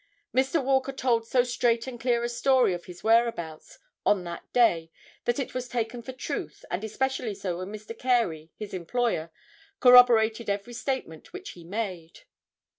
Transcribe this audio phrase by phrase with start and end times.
[0.33, 0.63] Mr.
[0.65, 4.89] Walker told so straight and clear a story of his whereabouts on that day
[5.25, 7.95] that it was taken for truth and especially so when Mr.
[7.95, 9.29] Carey, his employer,
[9.79, 12.19] corroborated every statement which he had made.